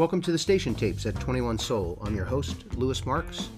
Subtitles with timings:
[0.00, 1.98] Welcome to the Station Tapes at 21 Soul.
[2.02, 3.50] I'm your host, Louis Marks,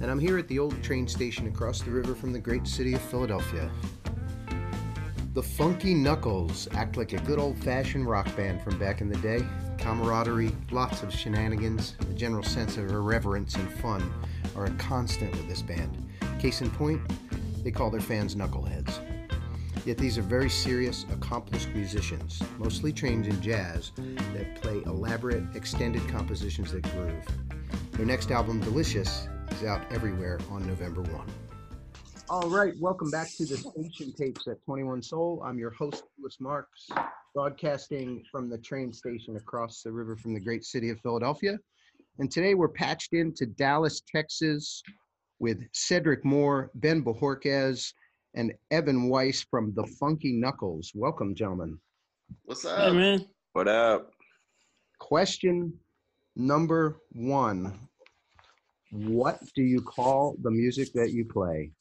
[0.00, 2.94] and I'm here at the old train station across the river from the great city
[2.94, 3.70] of Philadelphia.
[5.34, 9.18] The Funky Knuckles act like a good old fashioned rock band from back in the
[9.18, 9.44] day.
[9.76, 14.10] Camaraderie, lots of shenanigans, a general sense of irreverence and fun
[14.56, 16.08] are a constant with this band.
[16.38, 17.02] Case in point,
[17.62, 19.00] they call their fans knuckleheads.
[19.86, 23.92] Yet these are very serious, accomplished musicians, mostly trained in jazz,
[24.34, 27.26] that play elaborate, extended compositions that groove.
[27.92, 31.26] Their next album, Delicious, is out everywhere on November 1.
[32.28, 35.42] All right, welcome back to the Station Tapes at 21 Soul.
[35.42, 36.88] I'm your host, Louis Marks,
[37.34, 41.58] broadcasting from the train station across the river from the great city of Philadelphia.
[42.18, 44.82] And today we're patched into Dallas, Texas,
[45.38, 47.94] with Cedric Moore, Ben Bojorquez,
[48.34, 50.92] and Evan Weiss from the Funky Knuckles.
[50.94, 51.78] Welcome, gentlemen.
[52.44, 52.78] What's up?
[52.78, 53.26] Hey, man.
[53.52, 54.10] What up?
[54.98, 55.72] Question
[56.36, 57.78] number one
[58.92, 61.72] What do you call the music that you play?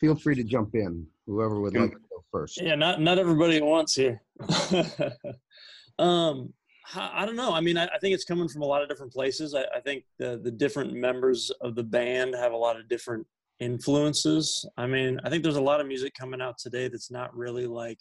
[0.00, 2.60] Feel free to jump in, whoever would like to go first.
[2.60, 4.22] Yeah, not not everybody wants here.
[5.98, 6.52] um,
[6.94, 7.52] I don't know.
[7.52, 9.54] I mean, I, I, think it's coming from a lot of different places.
[9.54, 13.26] I, I, think the the different members of the band have a lot of different
[13.60, 14.66] influences.
[14.76, 17.66] I mean, I think there's a lot of music coming out today that's not really
[17.66, 18.00] like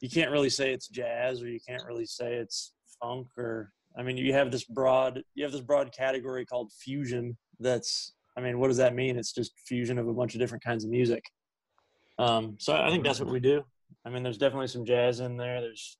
[0.00, 4.02] you can't really say it's jazz or you can't really say it's funk or I
[4.02, 8.58] mean, you have this broad you have this broad category called fusion that's I mean,
[8.58, 9.16] what does that mean?
[9.16, 11.24] It's just fusion of a bunch of different kinds of music.
[12.18, 13.62] Um, so I think that's what we do.
[14.04, 15.60] I mean, there's definitely some jazz in there.
[15.60, 15.98] There's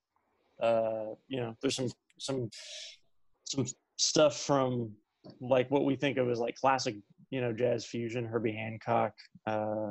[0.63, 2.51] uh, you know, there's some some
[3.45, 3.67] some
[3.97, 4.93] stuff from
[5.41, 6.97] like what we think of as like classic,
[7.35, 9.13] you know, jazz fusion, Herbie Hancock,
[9.49, 9.91] uh,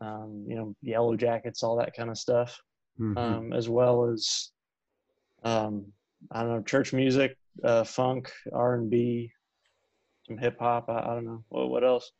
[0.00, 2.56] um, you know, Yellowjackets, all that kind of stuff,
[3.00, 3.18] mm-hmm.
[3.18, 4.50] um, as well as
[5.42, 5.86] um,
[6.30, 9.32] I don't know, church music, uh, funk, R and B,
[10.28, 10.88] some hip hop.
[10.88, 11.42] I, I, don't know.
[11.50, 12.12] Well, what else?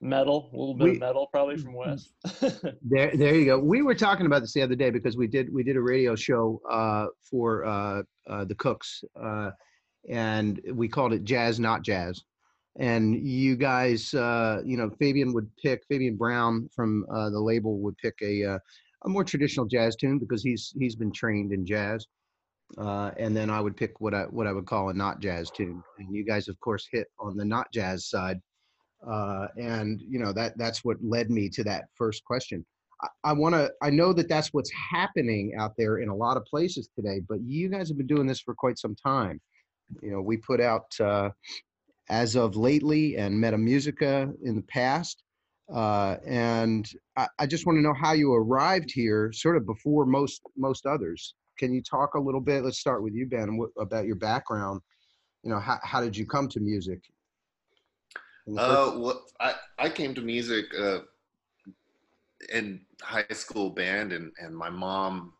[0.00, 1.90] metal, a little bit we, of metal probably from mm-hmm.
[1.90, 2.72] Wes.
[2.82, 3.58] there, there you go.
[3.58, 6.14] We were talking about this the other day because we did we did a radio
[6.14, 9.50] show uh, for uh, uh, the Cooks, uh,
[10.08, 12.22] and we called it Jazz Not Jazz.
[12.78, 17.78] And you guys, uh, you know, Fabian would pick Fabian Brown from uh, the label
[17.80, 18.42] would pick a
[19.04, 22.06] a more traditional jazz tune because he's he's been trained in jazz.
[22.78, 25.82] and then I would pick what I what I would call a not jazz tune,
[25.98, 28.40] and you guys, of course, hit on the not jazz side
[29.06, 32.64] uh, and you know that that's what led me to that first question.
[33.02, 33.70] I, I want to.
[33.82, 37.20] I know that that's what's happening out there in a lot of places today.
[37.28, 39.40] But you guys have been doing this for quite some time.
[40.02, 41.30] You know, we put out uh,
[42.08, 45.22] as of lately and Metamusica in the past.
[45.72, 50.06] Uh, and I, I just want to know how you arrived here, sort of before
[50.06, 51.34] most most others.
[51.58, 52.62] Can you talk a little bit?
[52.62, 54.80] Let's start with you, Ben, about your background.
[55.42, 57.00] You know, how how did you come to music
[58.54, 61.00] uh, well, I, I came to music uh,
[62.52, 65.32] in high school band, and, and my mom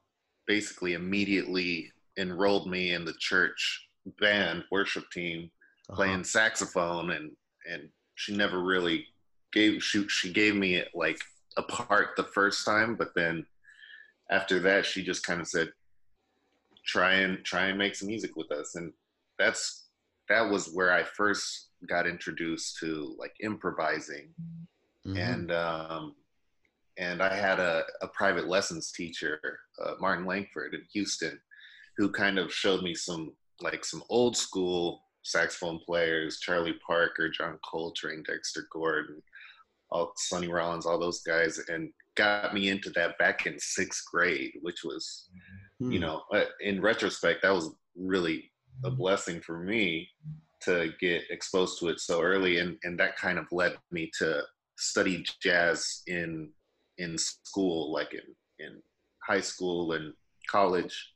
[0.47, 3.87] basically immediately enrolled me in the church
[4.21, 5.50] band worship team,
[5.88, 5.97] uh-huh.
[5.97, 7.30] playing saxophone, and
[7.70, 9.06] and she never really
[9.52, 11.19] gave she she gave me like
[11.56, 13.47] a part the first time, but then
[14.30, 15.70] after that she just kind of said,
[16.84, 18.92] try and try and make some music with us, and
[19.38, 19.86] that's
[20.28, 24.28] that was where I first got introduced to like improvising
[25.06, 25.16] mm-hmm.
[25.16, 26.14] and um,
[26.98, 31.38] and I had a, a private lessons teacher, uh, Martin Langford in Houston,
[31.97, 37.59] who kind of showed me some like some old school saxophone players, Charlie Parker, John
[37.69, 39.22] Coltrane, Dexter Gordon,
[39.91, 44.53] all Sonny Rollins, all those guys, and got me into that back in sixth grade,
[44.62, 45.28] which was,
[45.82, 45.92] mm-hmm.
[45.92, 48.50] you know, uh, in retrospect, that was really
[48.84, 50.09] a blessing for me
[50.62, 54.42] to get exposed to it so early and, and that kind of led me to
[54.77, 56.51] study jazz in
[56.98, 58.83] in school like in in
[59.27, 60.12] high school and
[60.51, 61.12] college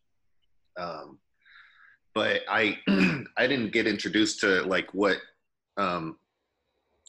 [0.79, 1.19] um,
[2.15, 2.77] but i
[3.37, 5.19] i didn't get introduced to like what
[5.77, 6.17] um,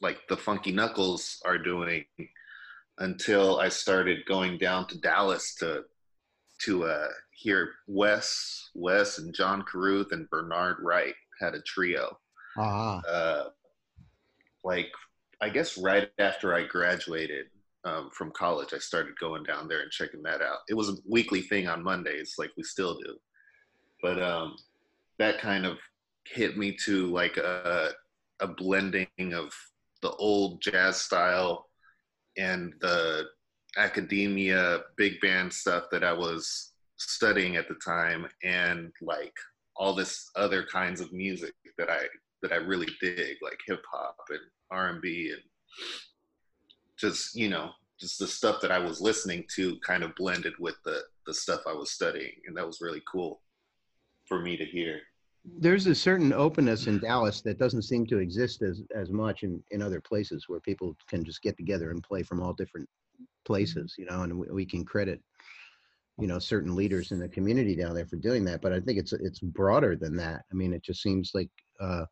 [0.01, 2.05] like the funky knuckles are doing
[2.99, 5.83] until i started going down to dallas to
[6.63, 12.17] to uh, hear wes wes and john carruth and bernard wright had a trio.
[12.57, 13.01] Uh-huh.
[13.09, 13.49] Uh,
[14.63, 14.91] like,
[15.41, 17.47] I guess right after I graduated
[17.83, 20.59] um, from college, I started going down there and checking that out.
[20.69, 23.17] It was a weekly thing on Mondays, like we still do.
[24.01, 24.55] But um,
[25.21, 25.77] that kind of
[26.25, 27.91] hit me to like a,
[28.39, 29.53] a blending of
[30.01, 31.69] the old jazz style
[32.37, 33.25] and the
[33.77, 39.33] academia big band stuff that I was studying at the time and like
[39.75, 42.01] all this other kinds of music that I
[42.41, 44.39] that I really dig, like hip hop and
[44.71, 45.41] R and B and
[46.97, 47.69] just you know
[47.99, 51.61] just the stuff that I was listening to kind of blended with the the stuff
[51.67, 53.41] I was studying, and that was really cool
[54.27, 54.99] for me to hear.
[55.43, 59.63] There's a certain openness in Dallas that doesn't seem to exist as as much in
[59.71, 62.87] in other places where people can just get together and play from all different
[63.45, 65.21] places, you know, and we, we can credit
[66.19, 68.99] you know certain leaders in the community down there for doing that but i think
[68.99, 70.43] it's it's broader than that.
[70.51, 71.49] I mean it just seems like
[71.79, 72.05] uh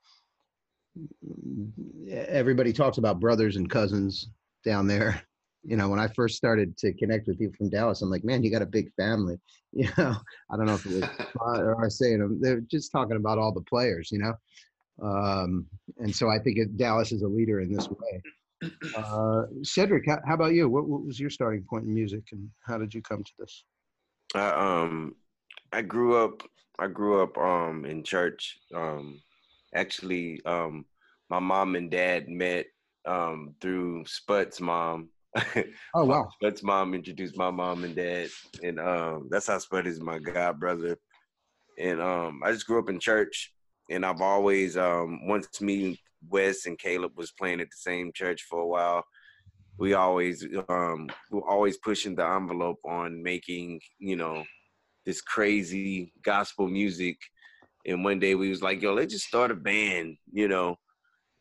[2.10, 4.30] everybody talks about brothers and cousins
[4.66, 5.22] down there
[5.70, 8.44] you know, when I first started to connect with people from Dallas, I'm like, man,
[8.44, 9.38] you got a big family.
[9.72, 10.16] You know,
[10.50, 11.04] I don't know if it was
[11.40, 12.40] or I was saying them.
[12.42, 14.34] They're just talking about all the players, you know.
[15.00, 15.68] Um,
[16.00, 18.72] and so I think it, Dallas is a leader in this way.
[18.98, 20.68] Uh, Cedric, how, how about you?
[20.68, 23.64] What, what, was your starting point in music, and how did you come to this?
[24.34, 25.16] I um,
[25.72, 26.42] I grew up.
[26.80, 28.58] I grew up um in church.
[28.74, 29.22] Um,
[29.76, 30.84] actually, um,
[31.30, 32.66] my mom and dad met
[33.06, 35.10] um through Sput's mom
[35.94, 36.28] oh wow!
[36.34, 38.30] Sput's mom introduced my mom and dad,
[38.64, 40.98] and um, that's how Sput is my god brother.
[41.78, 43.54] And um, I just grew up in church,
[43.90, 48.44] and I've always um, once me, Wes, and Caleb was playing at the same church
[48.50, 49.04] for a while.
[49.78, 54.44] We always um, we were always pushing the envelope on making you know
[55.06, 57.18] this crazy gospel music.
[57.86, 60.76] And one day we was like, "Yo, let's just start a band," you know.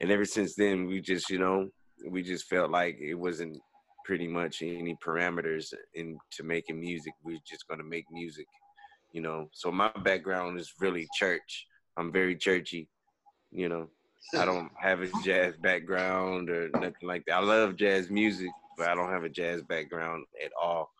[0.00, 1.68] And ever since then, we just you know
[2.08, 3.58] we just felt like it wasn't
[4.08, 7.12] pretty much any parameters into making music.
[7.22, 8.46] We're just gonna make music,
[9.12, 9.50] you know.
[9.52, 11.66] So my background is really church.
[11.98, 12.88] I'm very churchy,
[13.52, 13.88] you know.
[14.34, 17.34] I don't have a jazz background or nothing like that.
[17.34, 20.90] I love jazz music, but I don't have a jazz background at all.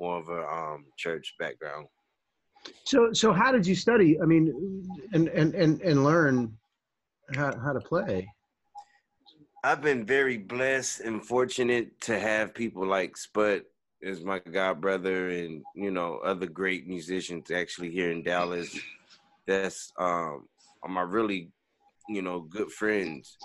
[0.00, 1.86] More of a um, church background.
[2.84, 4.20] So, so how did you study?
[4.20, 6.58] I mean, and and and and learn
[7.32, 8.28] how how to play?
[9.66, 13.64] I've been very blessed and fortunate to have people like Sput
[14.00, 18.78] as my god brother and you know other great musicians actually here in Dallas.
[19.44, 20.46] That's um
[20.84, 21.50] are my really
[22.08, 23.36] you know good friends,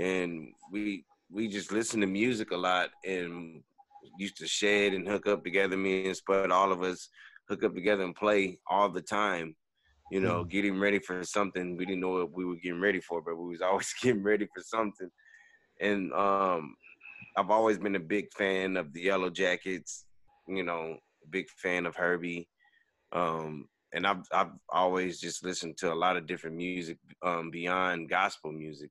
[0.00, 3.62] and we we just listen to music a lot and
[4.18, 5.76] used to shed and hook up together.
[5.76, 7.10] Me and Sput, all of us
[7.48, 9.54] hook up together and play all the time.
[10.10, 10.50] You know, mm.
[10.50, 11.76] getting ready for something.
[11.76, 14.48] We didn't know what we were getting ready for, but we was always getting ready
[14.52, 15.08] for something
[15.80, 16.76] and um,
[17.36, 20.04] I've always been a big fan of the Yellowjackets.
[20.46, 20.96] You know,
[21.30, 22.48] big fan of Herbie.
[23.12, 28.08] Um, and I've I've always just listened to a lot of different music um, beyond
[28.08, 28.90] gospel music.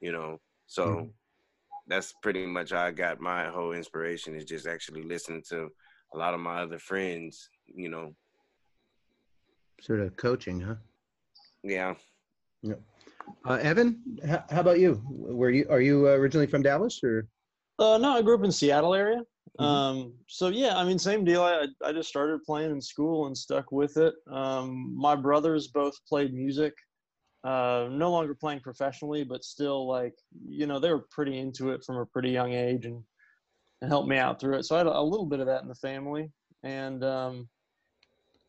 [0.00, 1.06] You know, so mm-hmm.
[1.86, 5.68] that's pretty much how I got my whole inspiration is just actually listening to
[6.14, 7.48] a lot of my other friends.
[7.66, 8.14] You know,
[9.80, 10.76] sort of coaching, huh?
[11.62, 11.94] Yeah.
[12.62, 12.80] Yep.
[13.44, 15.02] Uh, Evan, how, how, about you?
[15.06, 17.26] Were you are you originally from Dallas or?
[17.78, 19.22] Uh, no, I grew up in Seattle area.
[19.58, 19.64] Mm-hmm.
[19.64, 21.42] Um, so yeah, I mean, same deal.
[21.42, 24.14] I I just started playing in school and stuck with it.
[24.30, 26.74] Um, my brothers both played music.
[27.44, 30.14] Uh, no longer playing professionally, but still like
[30.46, 33.02] you know they were pretty into it from a pretty young age and
[33.80, 34.62] and helped me out through it.
[34.62, 36.30] So I had a, a little bit of that in the family,
[36.62, 37.48] and um,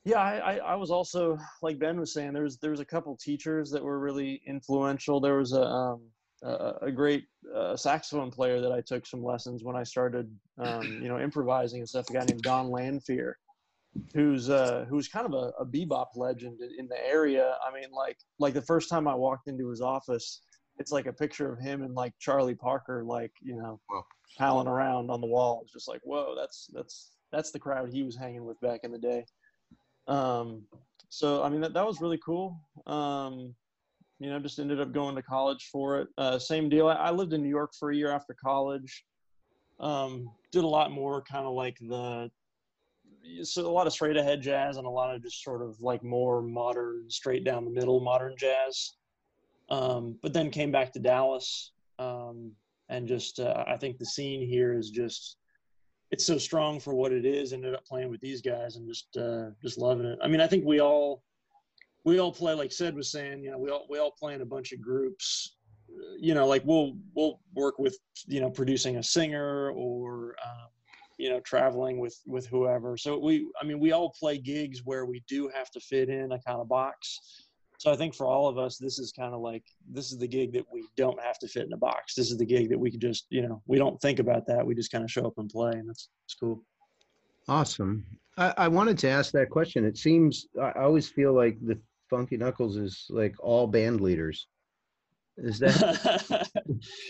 [0.06, 2.34] yeah, I, I was also like Ben was saying.
[2.34, 5.22] There's there's a couple teachers that were really influential.
[5.22, 6.02] There was a um,
[6.44, 10.30] a, a, great uh, saxophone player that I took some lessons when I started,
[10.60, 12.10] um, you know, improvising and stuff.
[12.10, 13.34] A guy named Don Lanphere,
[14.14, 17.56] who's uh, who's kind of a, a bebop legend in the area.
[17.66, 20.42] I mean, like like the first time I walked into his office,
[20.80, 24.04] it's like a picture of him and like Charlie Parker, like you know, wow.
[24.38, 25.62] palling around on the wall.
[25.64, 28.92] It's just like, whoa, that's that's that's the crowd he was hanging with back in
[28.92, 29.26] the day.
[30.08, 30.64] Um,
[31.10, 32.60] so I mean that that was really cool.
[32.88, 33.56] Um,
[34.20, 36.08] you know, just ended up going to college for it.
[36.18, 36.88] Uh, same deal.
[36.88, 39.04] I, I, lived in New York for a year after college.
[39.80, 42.30] Um, did a lot more kind of like the
[43.44, 46.04] so a lot of straight ahead jazz and a lot of just sort of like
[46.04, 48.94] more modern, straight down the middle modern jazz.
[49.70, 52.52] Um, but then came back to Dallas um,
[52.90, 55.38] and just uh, I think the scene here is just
[56.14, 57.54] it's so strong for what it is.
[57.54, 60.20] Ended up playing with these guys and just uh, just loving it.
[60.22, 61.24] I mean, I think we all
[62.06, 63.44] we all play like Ced was saying.
[63.44, 65.56] You know, we all we all play in a bunch of groups.
[66.20, 70.68] You know, like we'll we'll work with you know producing a singer or um,
[71.18, 72.96] you know traveling with with whoever.
[72.96, 76.32] So we I mean we all play gigs where we do have to fit in
[76.32, 77.43] a kind of box
[77.84, 80.26] so I think for all of us, this is kind of like this is the
[80.26, 82.16] gig that we don't have to fit in a box.
[82.16, 84.66] This is the gig that we can just, you know, we don't think about that.
[84.66, 86.64] We just kind of show up and play, and that's it's cool.
[87.50, 88.06] Awesome.
[88.38, 89.84] I, I wanted to ask that question.
[89.84, 91.78] It seems I always feel like the
[92.10, 94.48] Funky Knuckles is like all band leaders.
[95.38, 96.48] Is that?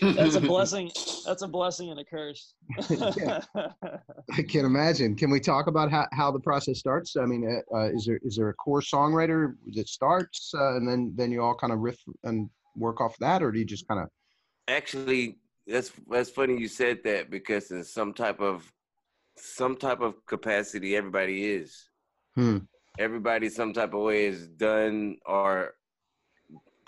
[0.00, 0.90] that's a blessing.
[1.26, 2.54] That's a blessing and a curse.
[2.80, 5.14] I can't imagine.
[5.14, 7.16] Can we talk about how, how the process starts?
[7.16, 10.88] I mean, uh, uh, is there is there a core songwriter that starts uh, and
[10.88, 13.86] then then you all kind of riff and work off that, or do you just
[13.88, 14.08] kind of?
[14.68, 18.70] Actually, that's that's funny you said that because in some type of
[19.36, 21.90] some type of capacity, everybody is.
[22.36, 22.58] Hmm.
[22.98, 25.74] Everybody, some type of way, is done or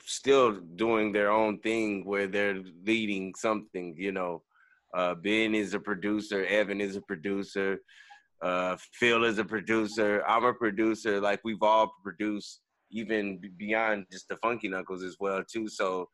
[0.06, 3.94] still doing their own thing where they're leading something.
[3.98, 4.42] You know,
[4.94, 7.78] uh, Ben is a producer, Evan is a producer,
[8.42, 10.22] uh, Phil is a producer.
[10.26, 11.20] I'm a producer.
[11.20, 12.60] Like we've all produced,
[12.90, 15.68] even beyond just the Funky Knuckles as well too.
[15.68, 16.08] So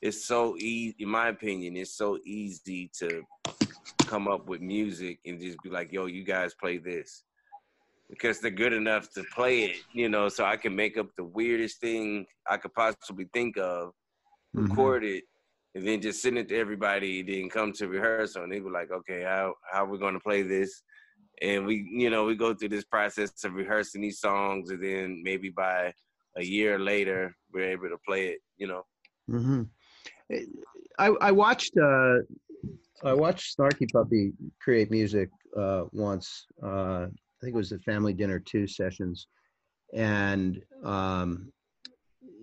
[0.00, 3.22] it's so easy, in my opinion, it's so easy to
[4.06, 7.24] come up with music and just be like, "Yo, you guys play this."
[8.12, 11.24] Because they're good enough to play it, you know, so I can make up the
[11.24, 13.92] weirdest thing I could possibly think of,
[14.54, 14.66] mm-hmm.
[14.66, 15.24] record it,
[15.74, 18.90] and then just send it to everybody, then come to rehearsal and they were like,
[18.90, 20.82] okay, how how are we gonna play this?
[21.40, 25.22] And we, you know, we go through this process of rehearsing these songs and then
[25.24, 25.94] maybe by
[26.36, 28.82] a year later we're able to play it, you know.
[29.30, 29.62] Mm-hmm.
[30.98, 32.18] I I watched uh
[33.02, 37.06] I watched Snarky Puppy create music uh once uh
[37.42, 39.26] I think it was the family dinner two sessions,
[39.92, 41.50] and um,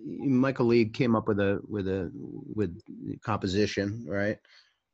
[0.04, 2.10] Michael League came up with a with a
[2.54, 2.78] with
[3.22, 4.36] composition, right?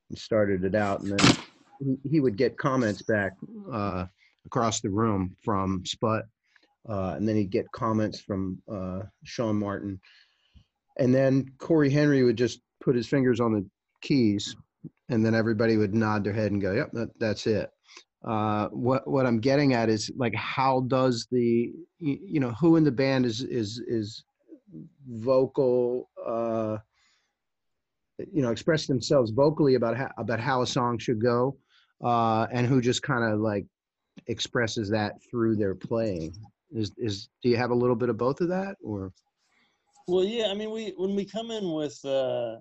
[0.09, 1.37] And started it out, and then
[1.81, 3.33] he, he would get comments back
[3.73, 4.07] uh,
[4.45, 6.25] across the room from Sput,
[6.89, 10.01] uh, and then he'd get comments from uh, Shaun Martin,
[10.99, 13.67] and then Cory Henry would just put his fingers on the
[14.03, 14.55] keys,
[15.09, 17.71] and then everybody would nod their head and go, "Yep, that, that's it."
[18.25, 22.85] Uh, what what I'm getting at is like how does the you know who in
[22.85, 24.25] the band is is is
[25.09, 26.79] vocal uh,
[28.33, 31.57] you know express themselves vocally about how about how a song should go
[32.05, 33.67] uh, and who just kind of like
[34.27, 36.35] expresses that through their playing?
[36.73, 39.13] Is is do you have a little bit of both of that or?
[40.09, 42.57] Well yeah i mean we when we come in with uh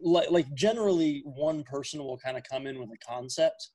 [0.00, 3.70] like like generally one person will kind of come in with a concept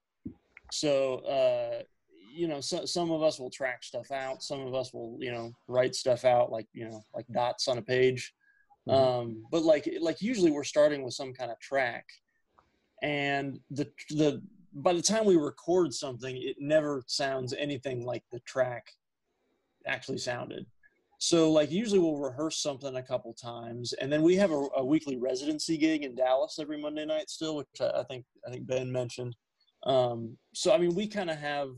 [0.72, 1.84] so, uh,
[2.32, 4.44] you know, so, some of us will track stuff out.
[4.44, 7.78] Some of us will, you know, write stuff out like, you know, like dots on
[7.78, 8.34] a page.
[8.88, 8.98] Mm-hmm.
[8.98, 12.06] Um, but like, like usually we're starting with some kind of track
[13.02, 14.42] and the, the,
[14.74, 18.88] by the time we record something, it never sounds anything like the track
[19.88, 20.66] actually sounded.
[21.20, 24.86] So like usually we'll rehearse something a couple times, and then we have a, a
[24.86, 28.66] weekly residency gig in Dallas every Monday night still, which I, I think I think
[28.66, 29.36] Ben mentioned.
[29.84, 31.70] Um, so I mean, we kind of have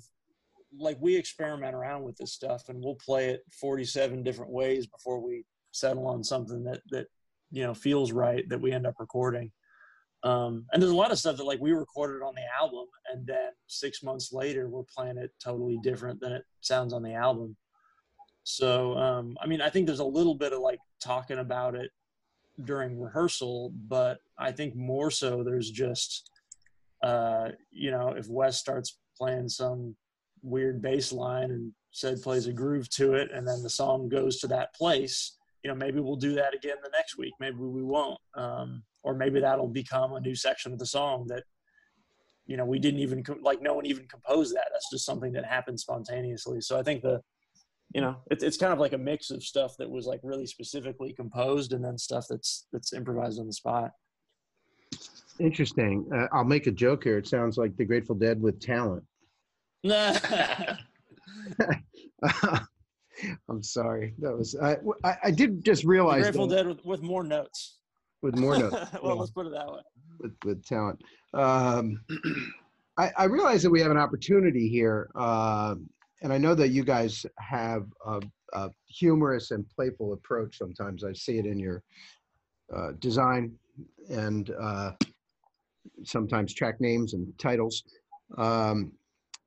[0.77, 5.19] like we experiment around with this stuff, and we'll play it 47 different ways before
[5.19, 7.07] we settle on something that that
[7.51, 9.51] you know feels right that we end up recording.
[10.23, 13.25] Um, and there's a lot of stuff that like we recorded on the album, and
[13.25, 17.55] then six months later we're playing it totally different than it sounds on the album.
[18.43, 21.91] So um, I mean, I think there's a little bit of like talking about it
[22.65, 26.29] during rehearsal, but I think more so there's just
[27.03, 29.95] uh, you know, if Wes starts playing some
[30.41, 34.39] weird bass line and Ced plays a groove to it, and then the song goes
[34.39, 37.33] to that place, you know, maybe we'll do that again the next week.
[37.39, 38.19] Maybe we won't.
[38.35, 41.43] Um, or maybe that'll become a new section of the song that,
[42.45, 44.67] you know, we didn't even, like, no one even composed that.
[44.71, 46.61] That's just something that happened spontaneously.
[46.61, 47.21] So I think the,
[47.93, 50.47] you know, it's it's kind of like a mix of stuff that was like really
[50.47, 53.91] specifically composed and then stuff that's that's improvised on the spot.
[55.41, 56.07] Interesting.
[56.13, 57.17] Uh, I'll make a joke here.
[57.17, 59.03] It sounds like the Grateful Dead with talent.
[63.49, 64.13] I'm sorry.
[64.19, 65.31] That was I, I, I.
[65.31, 66.17] did just realize.
[66.17, 67.79] The Grateful that, Dead with, with more notes.
[68.21, 68.75] With more notes.
[69.01, 69.19] well, yeah.
[69.19, 69.79] let's put it that way.
[70.19, 71.01] With with talent.
[71.33, 72.03] Um,
[72.99, 75.75] I, I realize that we have an opportunity here, uh,
[76.21, 78.21] and I know that you guys have a,
[78.53, 80.57] a, humorous and playful approach.
[80.57, 81.81] Sometimes I see it in your
[82.75, 83.53] uh, design
[84.09, 84.91] and uh,
[86.03, 87.83] sometimes track names and titles.
[88.37, 88.91] Um,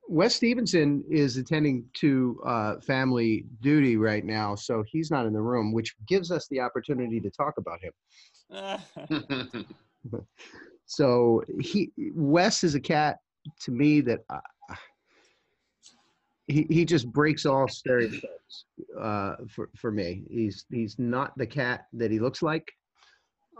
[0.08, 5.40] Wes Stevenson is attending to uh, family duty right now, so he's not in the
[5.40, 7.92] room, which gives us the opportunity to talk about him.
[10.86, 13.16] so he Wes is a cat
[13.62, 14.40] to me that uh,
[16.46, 18.66] he he just breaks all stereotypes
[19.00, 20.24] uh, for for me.
[20.28, 22.70] He's he's not the cat that he looks like.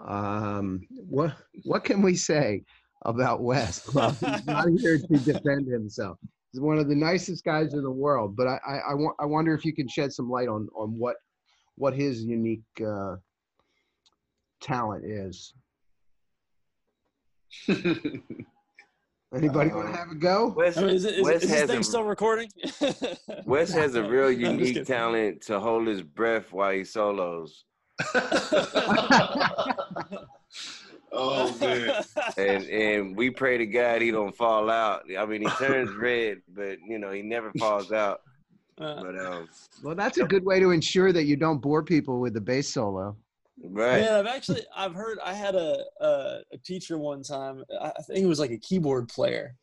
[0.07, 2.63] Um, what what can we say
[3.05, 3.89] about Wes?
[3.95, 6.19] Well, he's not here to defend himself.
[6.53, 8.37] He's one of the nicest guys in the world.
[8.37, 11.17] But I, I, I, I wonder if you can shed some light on on what
[11.77, 13.17] what his unique uh,
[14.61, 15.53] talent is.
[19.35, 20.55] Anybody want to have a go?
[20.57, 22.49] Wes, I mean, is, it, is, is this thing a, still recording?
[23.47, 27.65] Wes has a real unique talent to hold his breath while he solos.
[31.13, 32.03] oh man!
[32.37, 35.03] And and we pray to God he don't fall out.
[35.19, 38.21] I mean, he turns red, but you know he never falls out.
[38.79, 39.49] Uh, but um,
[39.83, 42.69] well, that's a good way to ensure that you don't bore people with the bass
[42.69, 43.17] solo.
[43.63, 44.03] Right.
[44.03, 47.63] Yeah, I've actually I've heard I had a a, a teacher one time.
[47.81, 49.55] I think it was like a keyboard player,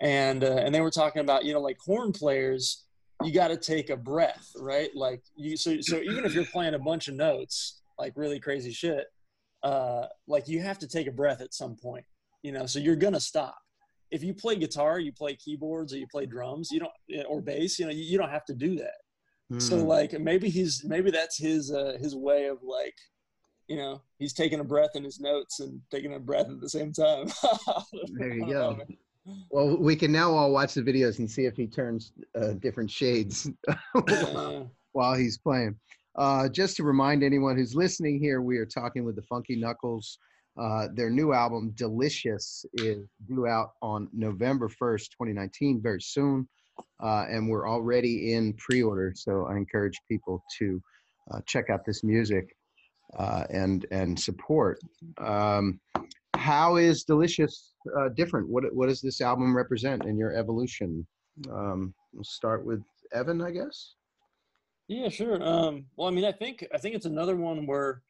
[0.00, 2.84] and uh, and they were talking about you know like horn players.
[3.22, 4.90] You got to take a breath, right?
[4.94, 8.72] Like you so so even if you're playing a bunch of notes, like really crazy
[8.72, 9.06] shit,
[9.62, 12.04] uh, like you have to take a breath at some point.
[12.42, 13.56] You know, so you're gonna stop.
[14.10, 17.78] If you play guitar, you play keyboards, or you play drums, you don't or bass.
[17.78, 18.96] You know, you, you don't have to do that.
[19.52, 19.62] Mm.
[19.62, 19.86] So hmm.
[19.86, 22.94] like maybe he's maybe that's his uh, his way of like
[23.68, 26.68] you know, he's taking a breath in his notes and taking a breath at the
[26.68, 27.26] same time.
[28.18, 28.78] there you go.
[29.50, 32.90] well, we can now all watch the videos and see if he turns uh, different
[32.90, 33.48] shades
[34.92, 35.76] while he's playing.
[36.16, 40.18] Uh, just to remind anyone who's listening here, we are talking with the Funky Knuckles.
[40.60, 46.46] Uh, their new album, Delicious, is due out on November 1st, 2019, very soon.
[47.02, 49.12] Uh, and we're already in pre order.
[49.14, 50.80] So I encourage people to
[51.30, 52.54] uh, check out this music
[53.18, 54.78] uh, and and support.
[55.18, 55.80] Um,
[56.34, 57.72] how is Delicious
[58.14, 58.48] different?
[58.48, 61.06] What what does this album represent in your evolution?
[61.50, 63.94] Um, we'll start with Evan, I guess.
[64.92, 65.42] Yeah, sure.
[65.42, 68.02] Um, well, I mean, I think I think it's another one where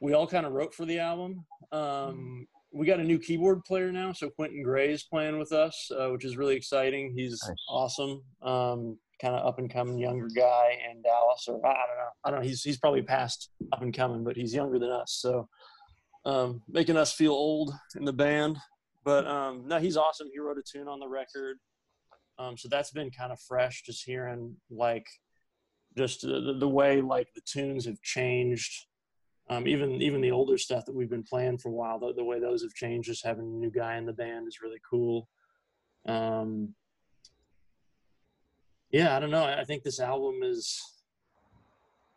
[0.00, 1.44] we all kind of wrote for the album.
[1.72, 5.90] Um, we got a new keyboard player now, so Quentin Gray is playing with us,
[5.96, 7.12] uh, which is really exciting.
[7.16, 7.56] He's nice.
[7.68, 8.22] awesome.
[8.42, 12.10] Um, kind of up and coming younger guy in Dallas, or I don't know.
[12.24, 12.46] I don't know.
[12.46, 15.48] He's he's probably past up and coming, but he's younger than us, so
[16.24, 18.56] um, making us feel old in the band.
[19.04, 20.28] But um, no, he's awesome.
[20.32, 21.58] He wrote a tune on the record,
[22.38, 23.82] um, so that's been kind of fresh.
[23.84, 25.06] Just hearing like
[25.96, 28.86] just the, the way like the tunes have changed.
[29.50, 32.24] Um, even even the older stuff that we've been playing for a while, the, the
[32.24, 35.28] way those have changed, just having a new guy in the band is really cool.
[36.06, 36.74] Um,
[38.90, 39.44] yeah, I don't know.
[39.44, 40.80] I think this album is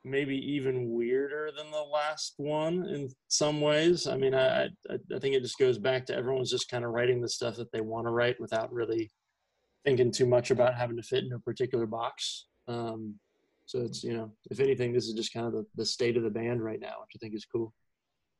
[0.06, 4.08] maybe even weirder than the last one in some ways.
[4.08, 6.92] I mean, I, I, I think it just goes back to everyone's just kind of
[6.92, 9.12] writing the stuff that they want to write without really
[9.84, 12.48] thinking too much about having to fit in a particular box.
[12.68, 13.16] Um,
[13.68, 16.24] so it's, you know, if anything, this is just kind of the, the state of
[16.24, 17.74] the band right now, which I think is cool.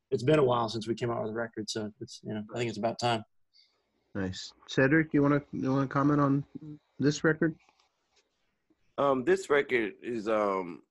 [0.10, 2.44] It's been a while since we came out with a record, so it's, you know,
[2.56, 3.24] I think it's about time.
[4.16, 4.52] Nice.
[4.70, 6.46] Cedric, you want to, you want to comment on
[6.98, 7.56] this record?
[8.98, 10.82] Um, this record is um,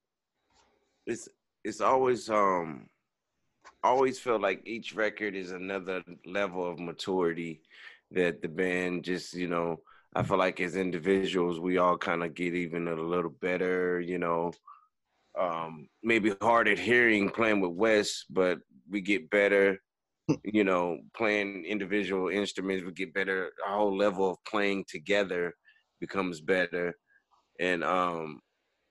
[1.06, 1.28] it's
[1.64, 2.88] it's always um,
[3.82, 7.62] always felt like each record is another level of maturity
[8.12, 9.80] that the band just you know.
[10.16, 14.18] I feel like as individuals, we all kind of get even a little better, you
[14.18, 14.52] know.
[15.38, 18.58] Um, maybe hard at hearing playing with Wes, but
[18.90, 19.78] we get better
[20.44, 23.50] you know, playing individual instruments, we get better.
[23.66, 25.54] Our whole level of playing together
[26.00, 26.94] becomes better
[27.58, 28.40] and um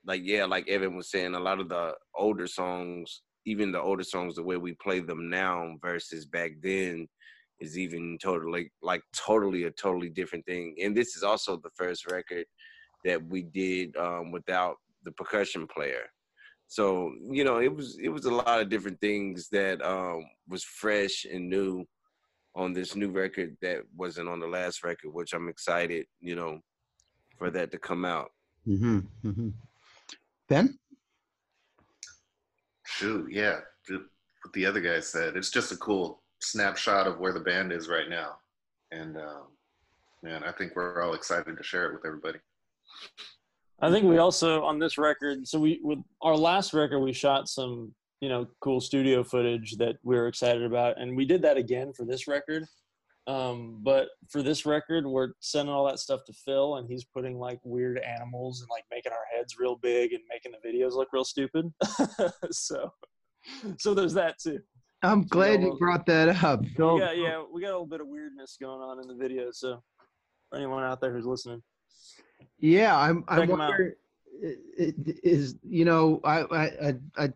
[0.05, 4.03] like yeah like evan was saying a lot of the older songs even the older
[4.03, 7.07] songs the way we play them now versus back then
[7.59, 12.09] is even totally like totally a totally different thing and this is also the first
[12.11, 12.45] record
[13.03, 16.03] that we did um, without the percussion player
[16.67, 20.63] so you know it was it was a lot of different things that um, was
[20.63, 21.85] fresh and new
[22.55, 26.59] on this new record that wasn't on the last record which i'm excited you know
[27.37, 28.31] for that to come out
[28.67, 28.99] Mm-hmm.
[29.23, 29.49] mm-hmm.
[30.49, 30.77] Ben?
[32.85, 33.59] Shoot, yeah.
[33.89, 35.35] What the other guy said.
[35.35, 38.37] It's just a cool snapshot of where the band is right now.
[38.91, 39.47] And um,
[40.23, 42.39] man, I think we're all excited to share it with everybody.
[43.81, 45.47] I think we also on this record.
[45.47, 49.97] So we with our last record, we shot some you know cool studio footage that
[50.03, 52.65] we were excited about, and we did that again for this record.
[53.27, 57.39] Um, but for this record, we're sending all that stuff to Phil, and he's putting
[57.39, 61.09] like weird animals and like making our heads real big and making the videos look
[61.11, 61.73] real stupid.
[62.51, 62.93] so,
[63.79, 64.59] so there's that too.
[65.05, 66.63] I'm glad you, you brought that up.
[66.77, 69.51] Yeah, yeah, we got a little bit of weirdness going on in the video.
[69.51, 69.81] So,
[70.49, 71.61] for anyone out there who's listening,
[72.59, 73.23] yeah, I'm.
[73.27, 73.97] I wonder
[74.41, 77.33] is you know I I I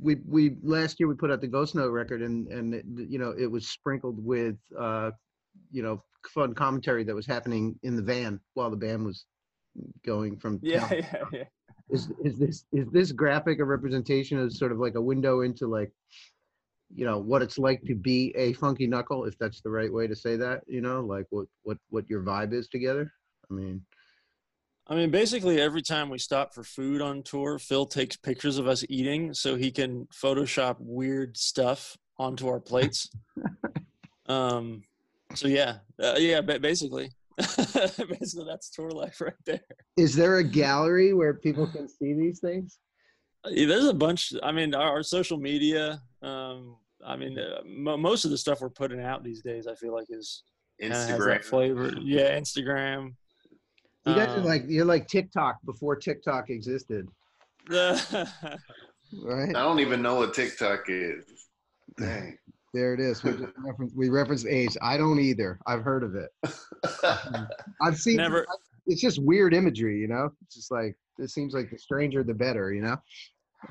[0.00, 3.18] we we last year we put out the Ghost Note record and and it, you
[3.18, 5.10] know it was sprinkled with uh
[5.70, 9.24] you know fun commentary that was happening in the van while the band was
[10.04, 11.44] going from yeah yeah yeah
[11.90, 15.66] is is this is this graphic a representation of sort of like a window into
[15.66, 15.92] like
[16.94, 20.06] you know what it's like to be a funky knuckle if that's the right way
[20.06, 23.12] to say that you know like what what what your vibe is together
[23.50, 23.80] i mean
[24.90, 28.66] I mean, basically, every time we stop for food on tour, Phil takes pictures of
[28.66, 33.08] us eating so he can Photoshop weird stuff onto our plates.
[34.26, 34.82] um,
[35.36, 39.60] so yeah, uh, yeah, basically, basically that's tour life right there.
[39.96, 42.80] Is there a gallery where people can see these things?
[43.44, 44.32] There's a bunch.
[44.42, 46.00] I mean, our, our social media.
[46.22, 47.62] Um, I mean, uh,
[47.96, 50.42] most of the stuff we're putting out these days, I feel like is
[50.82, 51.92] Instagram flavor.
[52.00, 53.14] Yeah, Instagram.
[54.06, 57.06] You guys um, are like you're like TikTok before TikTok existed.
[57.70, 58.26] right.
[59.22, 61.24] I don't even know what TikTok is.
[61.98, 62.36] Dang.
[62.72, 63.24] There it is.
[63.24, 64.76] We, reference, we reference age.
[64.80, 65.58] I don't either.
[65.66, 66.30] I've heard of it.
[67.82, 68.18] I've seen.
[68.18, 68.46] Never.
[68.86, 70.30] It's just weird imagery, you know.
[70.42, 72.96] It's just like it seems like the stranger the better, you know.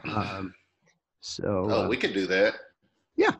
[0.03, 0.53] Um,
[1.21, 1.67] so.
[1.69, 2.55] Oh, uh, we could do that.
[3.15, 3.33] Yeah.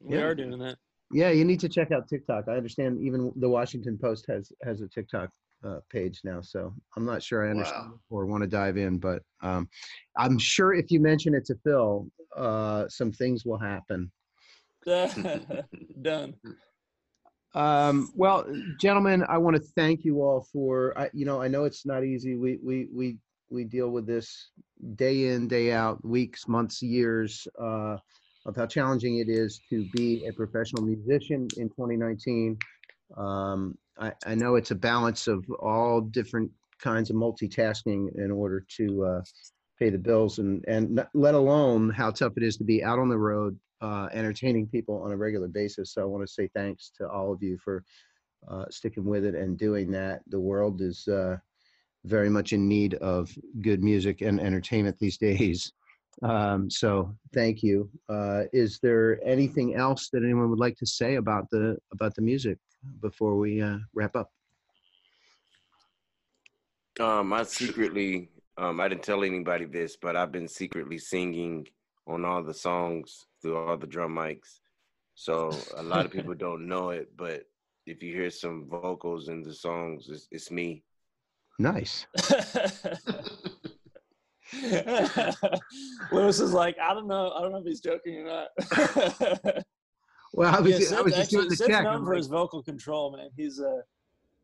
[0.00, 0.22] We yeah.
[0.22, 0.76] are doing that.
[1.12, 2.46] Yeah, you need to check out TikTok.
[2.48, 5.30] I understand even the Washington Post has has a TikTok
[5.64, 8.00] uh, page now, so I'm not sure I understand wow.
[8.10, 9.68] or want to dive in, but um,
[10.16, 14.10] I'm sure if you mention it to Phil, uh, some things will happen.
[16.02, 16.34] Done.
[17.54, 18.46] Um, well,
[18.80, 20.98] gentlemen, I want to thank you all for.
[20.98, 22.36] I, you know, I know it's not easy.
[22.36, 23.18] We we we
[23.52, 24.50] we deal with this
[24.96, 27.46] day in, day out, weeks, months, years.
[27.60, 27.96] Uh,
[28.46, 32.58] of how challenging it is to be a professional musician in 2019.
[33.16, 38.64] Um, I, I, know it's a balance of all different kinds of multitasking in order
[38.78, 39.22] to uh,
[39.78, 43.08] pay the bills, and and let alone how tough it is to be out on
[43.08, 45.92] the road uh, entertaining people on a regular basis.
[45.92, 47.84] So I want to say thanks to all of you for
[48.48, 50.22] uh, sticking with it and doing that.
[50.28, 51.36] The world is uh,
[52.04, 55.72] very much in need of good music and entertainment these days.
[56.22, 57.88] Um, so thank you.
[58.08, 62.20] Uh, is there anything else that anyone would like to say about the about the
[62.20, 62.58] music
[63.00, 64.30] before we uh, wrap up?
[67.00, 71.66] Um, I secretly, um, I didn't tell anybody this, but I've been secretly singing
[72.06, 74.60] on all the songs through all the drum mics.
[75.14, 77.44] So a lot of people don't know it, but
[77.86, 80.82] if you hear some vocals in the songs, it's, it's me.
[81.62, 82.06] Nice.
[86.10, 88.48] Louis is like, I don't know, I don't know if he's joking or not.
[90.32, 91.84] well, I was, yeah, Sid, I was just actually, doing the Sid's check.
[91.84, 93.28] known for his vocal control, man.
[93.36, 93.82] He's uh,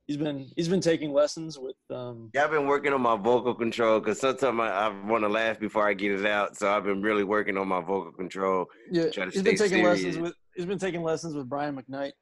[0.06, 1.74] he's been he's been taking lessons with.
[1.90, 5.28] um Yeah, I've been working on my vocal control because sometimes I, I want to
[5.28, 8.66] laugh before I get it out, so I've been really working on my vocal control.
[8.92, 10.04] Yeah, he's been taking serious.
[10.04, 12.12] lessons with he's been taking lessons with Brian McKnight.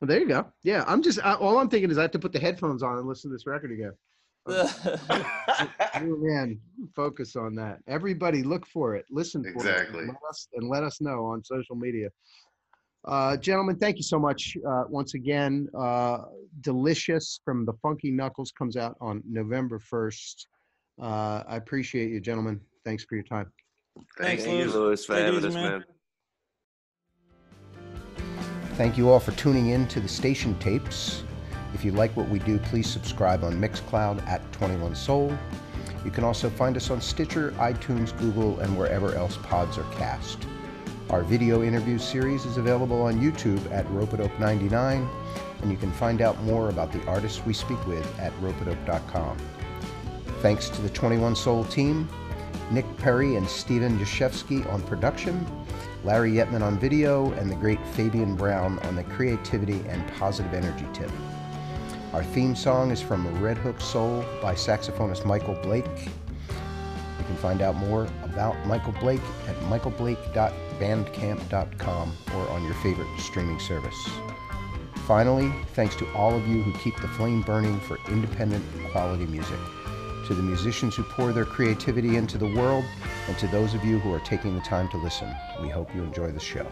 [0.00, 0.46] Well, there you go.
[0.62, 2.98] Yeah, I'm just I, all I'm thinking is I have to put the headphones on
[2.98, 3.92] and listen to this record again.
[6.00, 6.60] man,
[6.94, 7.78] focus on that.
[7.88, 9.04] Everybody, look for it.
[9.10, 10.00] Listen for exactly.
[10.00, 10.02] it.
[10.02, 12.10] And let, us, and let us know on social media.
[13.06, 15.68] Uh, gentlemen, thank you so much uh, once again.
[15.76, 16.18] Uh,
[16.60, 20.46] Delicious from the Funky Knuckles comes out on November 1st.
[21.00, 22.60] Uh, I appreciate you, gentlemen.
[22.84, 23.52] Thanks for your time.
[24.18, 25.84] Thanks, Thank you, Louis, for having us, man.
[28.76, 31.22] Thank you all for tuning in to the station tapes.
[31.72, 35.32] If you like what we do, please subscribe on Mixcloud at 21 Soul.
[36.04, 40.46] You can also find us on Stitcher, iTunes, Google, and wherever else pods are cast.
[41.08, 45.08] Our video interview series is available on YouTube at Ropeadope 99,
[45.62, 49.38] and you can find out more about the artists we speak with at ropeadope.com.
[50.42, 52.06] Thanks to the 21 Soul team,
[52.70, 55.46] Nick Perry and Steven Jashevsky on production,
[56.06, 60.86] Larry Yetman on video, and the great Fabian Brown on the creativity and positive energy
[60.92, 61.10] tip.
[62.12, 66.06] Our theme song is from Red Hook Soul by saxophonist Michael Blake.
[66.06, 73.58] You can find out more about Michael Blake at michaelblake.bandcamp.com or on your favorite streaming
[73.58, 74.08] service.
[75.08, 79.58] Finally, thanks to all of you who keep the flame burning for independent quality music,
[80.26, 82.84] to the musicians who pour their creativity into the world,
[83.28, 85.32] and to those of you who are taking the time to listen.
[85.62, 86.66] We hope you enjoy the show.